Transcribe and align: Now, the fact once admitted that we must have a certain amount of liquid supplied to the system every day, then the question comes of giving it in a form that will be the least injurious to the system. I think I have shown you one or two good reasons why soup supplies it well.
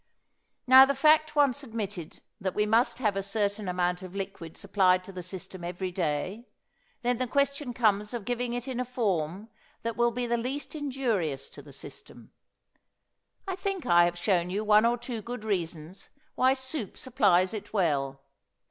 Now, 0.65 0.83
the 0.85 0.95
fact 0.95 1.35
once 1.35 1.61
admitted 1.61 2.21
that 2.39 2.55
we 2.55 2.65
must 2.65 2.97
have 2.97 3.15
a 3.15 3.21
certain 3.21 3.67
amount 3.69 4.01
of 4.01 4.15
liquid 4.15 4.57
supplied 4.57 5.03
to 5.03 5.11
the 5.11 5.21
system 5.21 5.63
every 5.63 5.91
day, 5.91 6.43
then 7.03 7.19
the 7.19 7.27
question 7.27 7.71
comes 7.71 8.11
of 8.11 8.25
giving 8.25 8.53
it 8.53 8.67
in 8.67 8.79
a 8.79 8.83
form 8.83 9.49
that 9.83 9.95
will 9.95 10.09
be 10.09 10.25
the 10.25 10.37
least 10.37 10.73
injurious 10.73 11.51
to 11.51 11.61
the 11.61 11.71
system. 11.71 12.31
I 13.47 13.55
think 13.55 13.85
I 13.85 14.05
have 14.05 14.17
shown 14.17 14.49
you 14.49 14.63
one 14.63 14.87
or 14.87 14.97
two 14.97 15.21
good 15.21 15.43
reasons 15.43 16.09
why 16.33 16.55
soup 16.55 16.97
supplies 16.97 17.53
it 17.53 17.71
well. 17.71 18.23